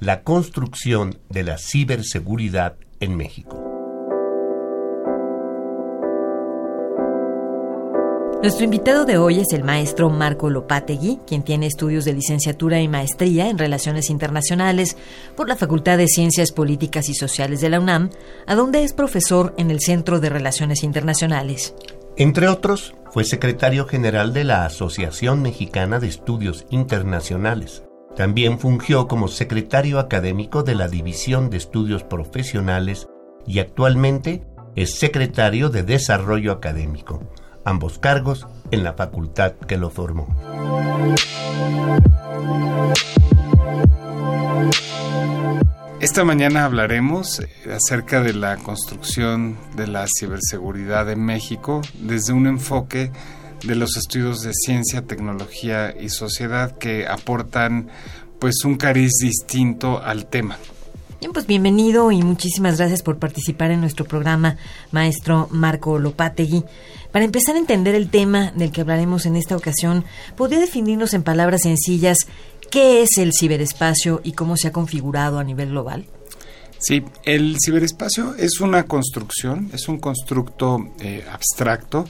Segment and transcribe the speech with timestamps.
[0.00, 3.62] La construcción de la ciberseguridad en México.
[8.40, 12.88] Nuestro invitado de hoy es el maestro Marco Lopategui, quien tiene estudios de licenciatura y
[12.88, 14.96] maestría en Relaciones Internacionales
[15.36, 18.08] por la Facultad de Ciencias Políticas y Sociales de la UNAM,
[18.46, 21.74] a donde es profesor en el Centro de Relaciones Internacionales.
[22.16, 27.82] Entre otros, fue secretario general de la Asociación Mexicana de Estudios Internacionales.
[28.20, 33.08] También fungió como secretario académico de la División de Estudios Profesionales
[33.46, 34.44] y actualmente
[34.76, 37.22] es secretario de Desarrollo Académico
[37.64, 40.28] ambos cargos en la facultad que lo formó.
[46.00, 47.40] Esta mañana hablaremos
[47.74, 53.12] acerca de la construcción de la ciberseguridad en México desde un enfoque
[53.62, 57.88] de los estudios de ciencia, tecnología y sociedad que aportan
[58.38, 60.58] pues un cariz distinto al tema.
[61.20, 64.56] Bien, pues bienvenido y muchísimas gracias por participar en nuestro programa,
[64.90, 66.64] maestro Marco Lopategui.
[67.12, 71.22] Para empezar a entender el tema del que hablaremos en esta ocasión, ¿podría definirnos en
[71.22, 72.16] palabras sencillas
[72.70, 76.06] qué es el ciberespacio y cómo se ha configurado a nivel global?
[76.78, 82.06] Sí, el ciberespacio es una construcción, es un constructo eh, abstracto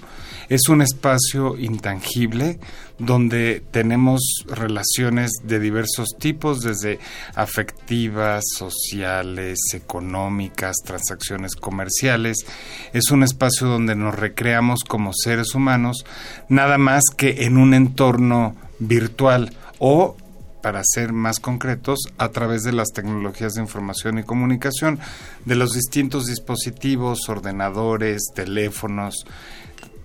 [0.51, 2.59] es un espacio intangible
[2.99, 6.99] donde tenemos relaciones de diversos tipos, desde
[7.37, 12.45] afectivas, sociales, económicas, transacciones comerciales.
[12.93, 16.05] Es un espacio donde nos recreamos como seres humanos,
[16.49, 20.17] nada más que en un entorno virtual o
[20.63, 24.99] para ser más concretos, a través de las tecnologías de información y comunicación,
[25.47, 29.25] de los distintos dispositivos, ordenadores, teléfonos,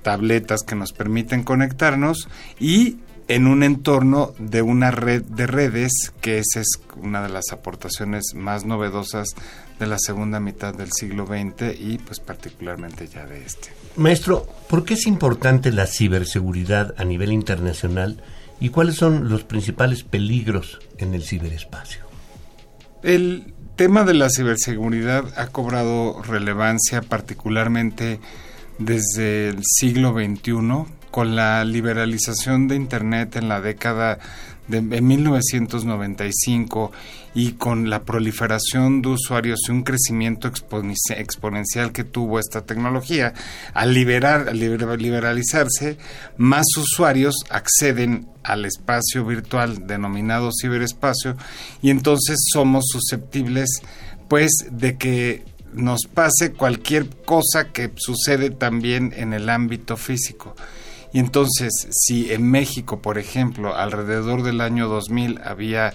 [0.05, 2.29] tabletas que nos permiten conectarnos
[2.59, 7.51] y en un entorno de una red de redes, que esa es una de las
[7.51, 9.29] aportaciones más novedosas
[9.79, 13.69] de la segunda mitad del siglo XX y pues particularmente ya de este.
[13.95, 18.21] Maestro, ¿por qué es importante la ciberseguridad a nivel internacional
[18.59, 22.05] y cuáles son los principales peligros en el ciberespacio?
[23.01, 28.19] El tema de la ciberseguridad ha cobrado relevancia particularmente
[28.77, 34.19] desde el siglo XXI con la liberalización de Internet en la década
[34.67, 36.91] de 1995
[37.35, 43.33] y con la proliferación de usuarios y un crecimiento exponencial que tuvo esta tecnología,
[43.73, 45.97] al, al liberalizarse,
[46.37, 51.35] más usuarios acceden al espacio virtual denominado ciberespacio
[51.81, 53.81] y entonces somos susceptibles
[54.27, 55.43] pues de que
[55.75, 60.55] nos pase cualquier cosa que sucede también en el ámbito físico.
[61.13, 65.93] Y entonces, si en México, por ejemplo, alrededor del año 2000 había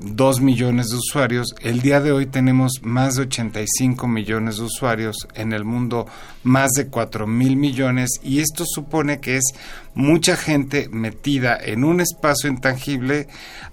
[0.00, 5.16] 2 millones de usuarios, el día de hoy tenemos más de 85 millones de usuarios,
[5.34, 6.06] en el mundo
[6.44, 9.44] más de 4 mil millones, y esto supone que es
[9.94, 13.28] mucha gente metida en un espacio intangible,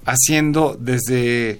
[0.06, 1.60] haciendo desde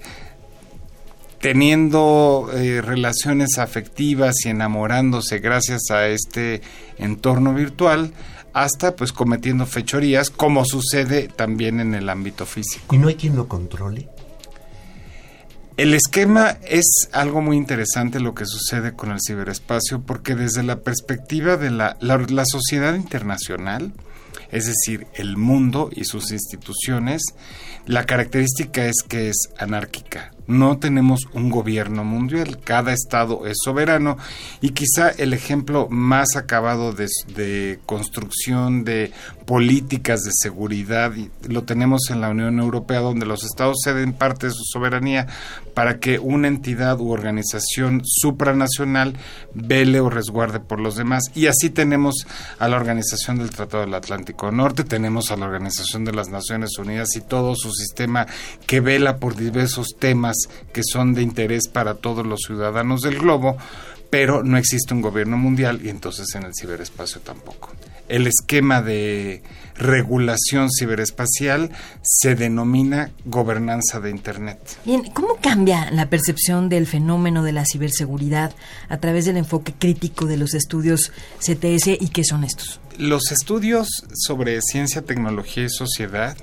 [1.40, 6.60] teniendo eh, relaciones afectivas y enamorándose gracias a este
[6.98, 8.12] entorno virtual,
[8.52, 12.94] hasta pues cometiendo fechorías, como sucede también en el ámbito físico.
[12.94, 14.08] ¿Y no hay quien lo controle?
[15.76, 20.80] El esquema es algo muy interesante lo que sucede con el ciberespacio, porque desde la
[20.80, 23.94] perspectiva de la, la sociedad internacional,
[24.50, 27.22] es decir, el mundo y sus instituciones,
[27.86, 34.18] la característica es que es anárquica, no tenemos un gobierno mundial, cada estado es soberano.
[34.60, 39.12] Y quizá el ejemplo más acabado de, construcción de
[39.46, 41.12] políticas de seguridad
[41.48, 45.26] lo tenemos en la Unión Europea donde los estados ceden parte de su soberanía
[45.74, 49.14] para que una entidad u organización supranacional
[49.54, 51.24] vele o resguarde por los demás.
[51.34, 52.26] Y así tenemos
[52.58, 56.78] a la Organización del Tratado del Atlántico Norte, tenemos a la Organización de las Naciones
[56.78, 58.26] Unidas y todo su sistema
[58.66, 60.39] que vela por diversos temas
[60.72, 63.56] que son de interés para todos los ciudadanos del globo,
[64.10, 67.70] pero no existe un gobierno mundial y entonces en el ciberespacio tampoco.
[68.08, 69.42] El esquema de
[69.76, 71.70] regulación ciberespacial
[72.02, 74.58] se denomina gobernanza de Internet.
[74.84, 78.52] Bien, ¿cómo cambia la percepción del fenómeno de la ciberseguridad
[78.88, 82.80] a través del enfoque crítico de los estudios CTS y qué son estos?
[82.98, 86.36] Los estudios sobre ciencia, tecnología y sociedad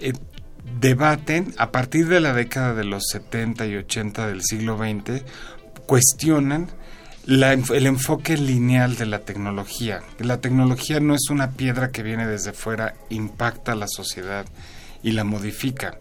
[0.00, 0.14] eh,
[0.80, 5.22] debaten a partir de la década de los 70 y 80 del siglo XX,
[5.86, 6.68] cuestionan
[7.26, 10.02] el enfoque lineal de la tecnología.
[10.18, 14.46] La tecnología no es una piedra que viene desde fuera, impacta la sociedad
[15.02, 15.96] y la modifica.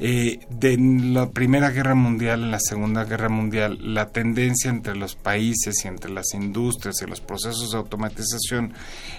[0.00, 5.14] Eh, de la Primera Guerra Mundial en la Segunda Guerra Mundial, la tendencia entre los
[5.14, 8.72] países y entre las industrias y los procesos de automatización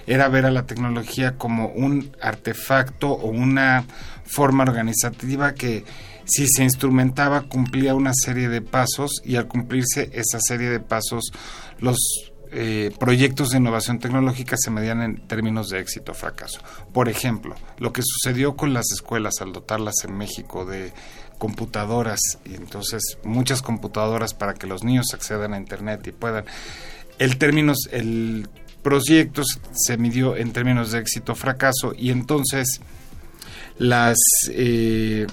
[0.06, 3.86] era ver a la tecnología como un artefacto o una
[4.26, 5.84] forma organizativa que
[6.26, 11.32] si se instrumentaba cumplía una serie de pasos y al cumplirse esa serie de pasos
[11.78, 11.96] los
[12.52, 16.60] eh, proyectos de innovación tecnológica se medían en términos de éxito o fracaso.
[16.92, 20.92] Por ejemplo, lo que sucedió con las escuelas al dotarlas en México de
[21.38, 26.44] computadoras y entonces muchas computadoras para que los niños accedan a internet y puedan
[27.18, 28.48] el términos el
[28.82, 32.80] proyecto se midió en términos de éxito o fracaso y entonces
[33.78, 34.16] las
[34.50, 35.26] eh,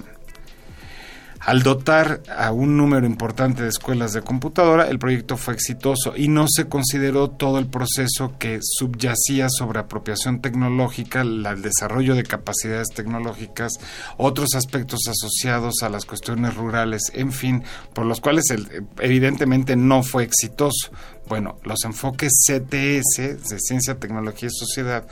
[1.44, 6.28] al dotar a un número importante de escuelas de computadora, el proyecto fue exitoso y
[6.28, 12.88] no se consideró todo el proceso que subyacía sobre apropiación tecnológica, el desarrollo de capacidades
[12.94, 13.74] tecnológicas,
[14.16, 17.62] otros aspectos asociados a las cuestiones rurales, en fin,
[17.92, 18.44] por los cuales
[18.98, 20.90] evidentemente no fue exitoso.
[21.28, 25.06] Bueno, los enfoques CTS, de Ciencia, Tecnología y Sociedad,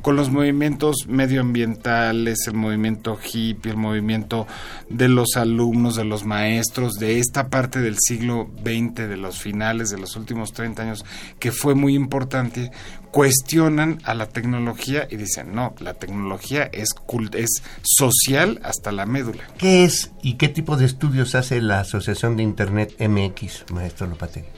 [0.00, 4.46] con los movimientos medioambientales, el movimiento hippie, el movimiento
[4.88, 9.90] de los alumnos, de los maestros, de esta parte del siglo XX, de los finales
[9.90, 11.04] de los últimos 30 años,
[11.40, 12.70] que fue muy importante,
[13.10, 16.90] cuestionan a la tecnología y dicen, no, la tecnología es,
[17.32, 19.42] es social hasta la médula.
[19.58, 24.55] ¿Qué es y qué tipo de estudios hace la Asociación de Internet MX, maestro Lopate?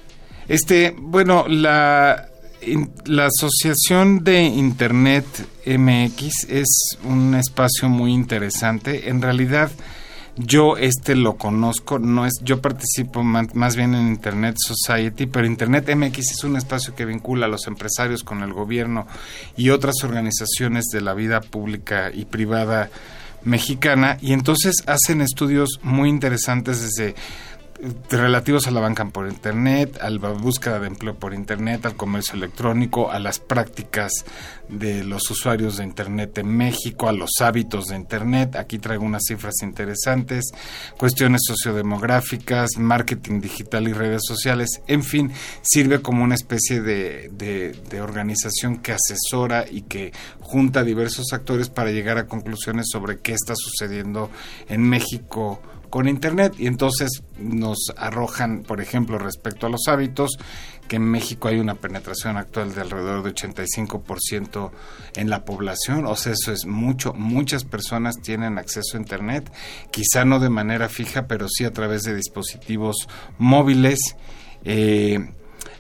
[0.49, 2.29] Este, bueno, la
[3.07, 5.25] la Asociación de Internet
[5.67, 9.09] MX es un espacio muy interesante.
[9.09, 9.71] En realidad,
[10.37, 15.95] yo este lo conozco, no es, yo participo más, bien en Internet Society, pero Internet
[15.95, 19.07] MX es un espacio que vincula a los empresarios con el gobierno
[19.57, 22.91] y otras organizaciones de la vida pública y privada
[23.45, 27.15] mexicana y entonces hacen estudios muy interesantes desde
[28.11, 32.35] relativos a la banca por Internet, a la búsqueda de empleo por Internet, al comercio
[32.35, 34.25] electrónico, a las prácticas
[34.69, 38.57] de los usuarios de Internet en México, a los hábitos de Internet.
[38.57, 40.51] Aquí traigo unas cifras interesantes,
[40.99, 44.83] cuestiones sociodemográficas, marketing digital y redes sociales.
[44.89, 45.31] En fin,
[45.63, 52.19] sirve como una especie de, organización que asesora y que junta diversos actores para llegar
[52.19, 54.31] a conclusiones sobre qué está sucediendo
[54.69, 55.61] en México
[55.91, 60.39] con Internet y entonces nos arrojan, por ejemplo, respecto a los hábitos,
[60.89, 64.71] que en México hay una penetración actual de alrededor de 85%
[65.17, 69.53] en la población, o sea, eso es mucho, muchas personas tienen acceso a Internet,
[69.91, 73.09] quizá no de manera fija, pero sí a través de dispositivos
[73.39, 74.01] móviles.
[74.65, 75.31] Eh,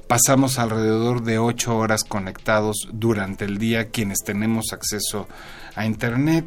[0.08, 5.28] pasamos alrededor de 8 horas conectados durante el día quienes tenemos acceso
[5.67, 6.46] a Internet.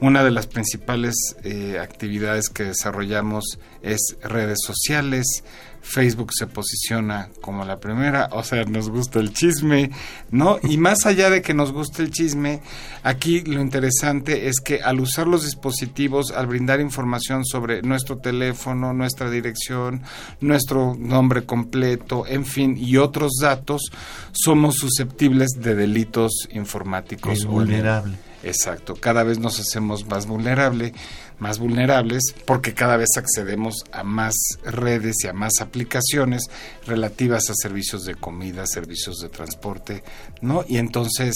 [0.00, 5.42] Una de las principales eh, actividades que desarrollamos es redes sociales.
[5.82, 9.90] Facebook se posiciona como la primera, o sea, nos gusta el chisme,
[10.30, 10.58] ¿no?
[10.62, 12.60] Y más allá de que nos guste el chisme,
[13.02, 18.92] aquí lo interesante es que al usar los dispositivos, al brindar información sobre nuestro teléfono,
[18.92, 20.02] nuestra dirección,
[20.40, 23.90] nuestro nombre completo, en fin, y otros datos,
[24.32, 27.32] somos susceptibles de delitos informáticos.
[27.32, 28.29] Es vulnerable.
[28.42, 30.94] Exacto, cada vez nos hacemos más vulnerable,
[31.38, 36.44] más vulnerables porque cada vez accedemos a más redes y a más aplicaciones
[36.86, 40.02] relativas a servicios de comida, servicios de transporte,
[40.40, 40.64] ¿no?
[40.66, 41.34] Y entonces,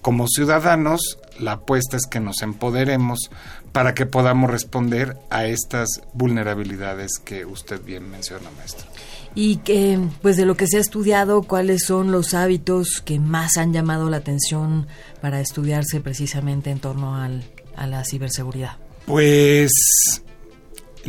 [0.00, 3.30] como ciudadanos, la apuesta es que nos empoderemos
[3.74, 8.86] para que podamos responder a estas vulnerabilidades que usted bien menciona, maestro.
[9.34, 13.56] Y que, pues de lo que se ha estudiado, ¿cuáles son los hábitos que más
[13.56, 14.86] han llamado la atención
[15.20, 17.42] para estudiarse precisamente en torno al,
[17.74, 18.76] a la ciberseguridad?
[19.06, 19.72] Pues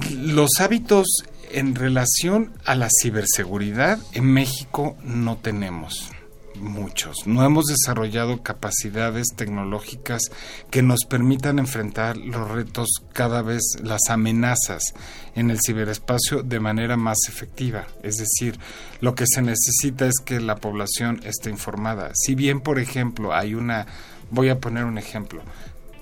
[0.10, 1.06] los hábitos
[1.52, 6.10] en relación a la ciberseguridad en México no tenemos.
[6.60, 7.26] Muchos.
[7.26, 10.22] No hemos desarrollado capacidades tecnológicas
[10.70, 14.82] que nos permitan enfrentar los retos cada vez, las amenazas
[15.36, 17.88] en el ciberespacio de manera más efectiva.
[18.04, 18.60] Es decir,
[19.02, 22.12] lo que se necesita es que la población esté informada.
[22.14, 23.86] Si bien, por ejemplo, hay una,
[24.32, 25.42] voy a poner un ejemplo,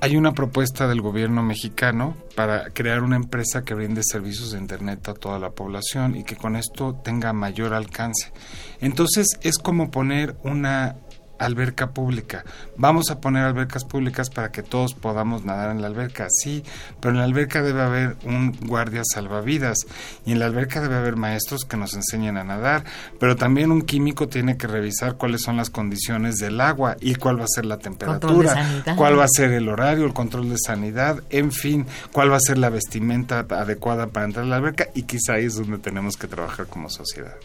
[0.03, 5.07] hay una propuesta del gobierno mexicano para crear una empresa que brinde servicios de Internet
[5.07, 8.33] a toda la población y que con esto tenga mayor alcance.
[8.81, 10.97] Entonces es como poner una
[11.45, 12.43] alberca pública.
[12.77, 16.63] Vamos a poner albercas públicas para que todos podamos nadar en la alberca, sí,
[16.99, 19.77] pero en la alberca debe haber un guardia salvavidas
[20.25, 22.83] y en la alberca debe haber maestros que nos enseñen a nadar,
[23.19, 27.39] pero también un químico tiene que revisar cuáles son las condiciones del agua y cuál
[27.39, 31.23] va a ser la temperatura, cuál va a ser el horario, el control de sanidad,
[31.29, 35.03] en fin, cuál va a ser la vestimenta adecuada para entrar a la alberca y
[35.03, 37.35] quizá ahí es donde tenemos que trabajar como sociedad.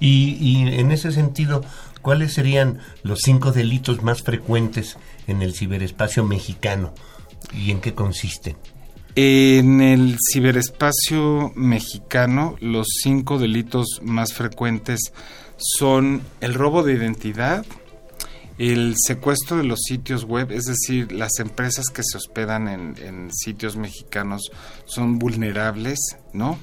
[0.00, 1.64] Y, y en ese sentido,
[2.02, 6.92] ¿cuáles serían los cinco delitos más frecuentes en el ciberespacio mexicano
[7.54, 8.56] y en qué consisten?
[9.14, 15.12] En el ciberespacio mexicano, los cinco delitos más frecuentes
[15.56, 17.64] son el robo de identidad,
[18.58, 23.30] el secuestro de los sitios web, es decir, las empresas que se hospedan en, en
[23.32, 24.50] sitios mexicanos
[24.86, 25.98] son vulnerables,
[26.32, 26.58] ¿no?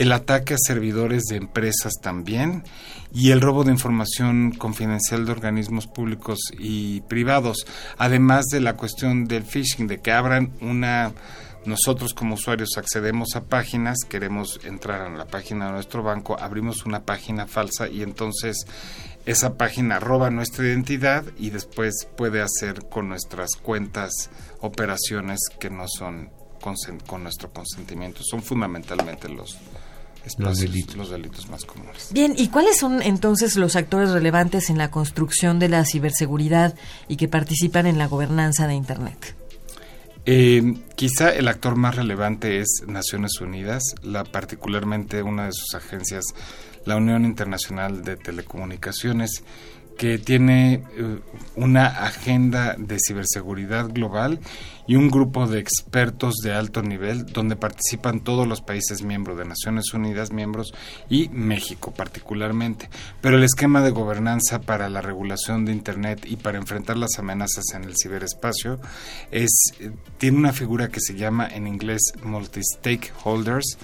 [0.00, 2.64] El ataque a servidores de empresas también
[3.12, 7.66] y el robo de información confidencial de organismos públicos y privados,
[7.98, 11.12] además de la cuestión del phishing, de que abran una
[11.66, 16.86] nosotros como usuarios accedemos a páginas, queremos entrar a la página de nuestro banco, abrimos
[16.86, 18.64] una página falsa y entonces
[19.26, 24.30] esa página roba nuestra identidad y después puede hacer con nuestras cuentas
[24.62, 26.30] operaciones que no son
[27.06, 28.22] con nuestro consentimiento.
[28.22, 29.58] Son fundamentalmente los,
[30.38, 30.96] los delitos.
[30.96, 32.08] los delitos más comunes.
[32.12, 36.74] Bien, ¿y cuáles son entonces los actores relevantes en la construcción de la ciberseguridad
[37.08, 39.34] y que participan en la gobernanza de Internet?
[40.26, 46.24] Eh, quizá el actor más relevante es Naciones Unidas, la, particularmente una de sus agencias,
[46.84, 49.42] la Unión Internacional de Telecomunicaciones,
[50.00, 51.18] que tiene eh,
[51.56, 54.40] una agenda de ciberseguridad global
[54.86, 59.44] y un grupo de expertos de alto nivel donde participan todos los países miembros de
[59.44, 60.72] Naciones Unidas, miembros
[61.10, 62.88] y México particularmente.
[63.20, 67.64] Pero el esquema de gobernanza para la regulación de Internet y para enfrentar las amenazas
[67.74, 68.80] en el ciberespacio
[69.30, 69.50] es
[70.16, 73.76] tiene una figura que se llama en inglés multi-stakeholders,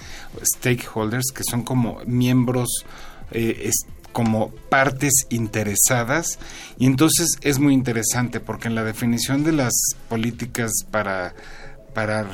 [0.42, 2.86] stakeholders que son como miembros
[3.32, 3.70] eh,
[4.16, 6.38] como partes interesadas.
[6.78, 9.74] Y entonces es muy interesante porque en la definición de las
[10.08, 11.34] políticas para
[11.92, 12.26] para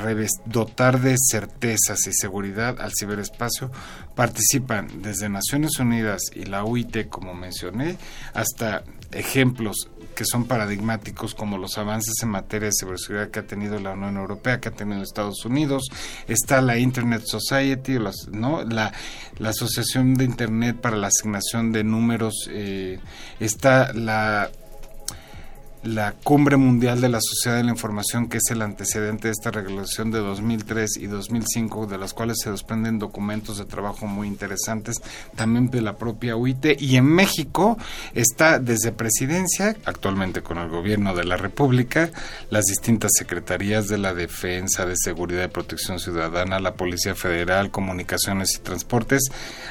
[0.45, 3.71] dotar de certezas y seguridad al ciberespacio
[4.13, 7.97] participan desde Naciones Unidas y la UIT, como mencioné,
[8.33, 13.79] hasta ejemplos que son paradigmáticos como los avances en materia de ciberseguridad que ha tenido
[13.79, 15.89] la Unión Europea, que ha tenido Estados Unidos,
[16.27, 17.97] está la Internet Society,
[18.31, 18.63] ¿no?
[18.63, 18.93] la,
[19.37, 22.99] la Asociación de Internet para la Asignación de Números, eh,
[23.39, 24.49] está la
[25.83, 29.51] la Cumbre Mundial de la Sociedad de la Información, que es el antecedente de esta
[29.51, 35.01] regulación de 2003 y 2005, de las cuales se desprenden documentos de trabajo muy interesantes,
[35.35, 36.81] también de la propia UIT.
[36.81, 37.77] Y en México
[38.13, 42.11] está desde Presidencia, actualmente con el Gobierno de la República,
[42.49, 48.55] las distintas secretarías de la Defensa, de Seguridad y Protección Ciudadana, la Policía Federal, Comunicaciones
[48.55, 49.23] y Transportes,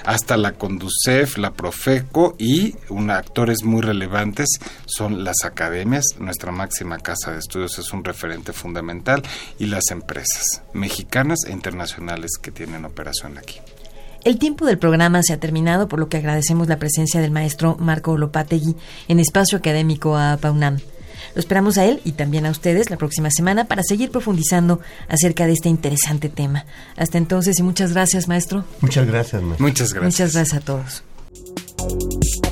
[0.05, 2.75] hasta la Conducef, la Profeco y
[3.11, 4.49] actores muy relevantes
[4.87, 9.23] son las academias nuestra máxima casa de estudios es un referente fundamental,
[9.59, 13.61] y las empresas mexicanas e internacionales que tienen operación aquí.
[14.25, 17.77] El tiempo del programa se ha terminado, por lo que agradecemos la presencia del maestro
[17.81, 18.77] Marco Lopategui
[19.09, 20.79] en Espacio Académico a PAUNAM.
[21.35, 25.47] Lo esperamos a él y también a ustedes la próxima semana para seguir profundizando acerca
[25.47, 26.67] de este interesante tema.
[26.97, 28.65] Hasta entonces y muchas gracias, maestro.
[28.81, 29.67] Muchas gracias, maestro.
[29.67, 30.21] Muchas gracias.
[30.21, 32.52] Muchas gracias a todos.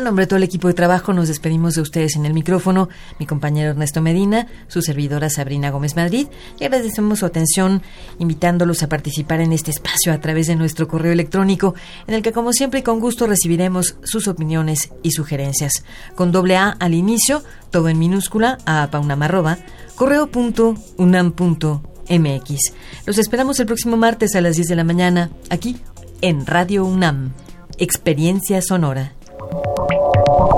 [0.00, 2.88] En nombre de todo el equipo de trabajo nos despedimos de ustedes en el micrófono,
[3.18, 6.28] mi compañero Ernesto Medina, su servidora Sabrina Gómez Madrid,
[6.58, 7.82] y agradecemos su atención
[8.18, 11.74] invitándolos a participar en este espacio a través de nuestro correo electrónico,
[12.06, 15.84] en el que como siempre y con gusto recibiremos sus opiniones y sugerencias.
[16.14, 19.58] Con doble A al inicio, todo en minúscula, a paunamarroba,
[19.96, 22.72] correo.unam.mx.
[23.04, 25.76] Los esperamos el próximo martes a las 10 de la mañana, aquí
[26.22, 27.34] en Radio UNAM.
[27.76, 29.19] Experiencia Sonora.